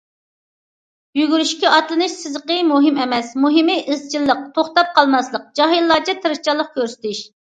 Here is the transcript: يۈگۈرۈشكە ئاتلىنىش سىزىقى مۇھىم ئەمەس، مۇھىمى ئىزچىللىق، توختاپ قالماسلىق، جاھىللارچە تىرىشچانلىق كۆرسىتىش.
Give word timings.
يۈگۈرۈشكە 1.17 1.67
ئاتلىنىش 1.73 2.15
سىزىقى 2.21 2.57
مۇھىم 2.69 2.97
ئەمەس، 3.03 3.29
مۇھىمى 3.43 3.75
ئىزچىللىق، 3.81 4.41
توختاپ 4.55 4.89
قالماسلىق، 4.97 5.45
جاھىللارچە 5.61 6.17
تىرىشچانلىق 6.25 6.73
كۆرسىتىش. 6.79 7.21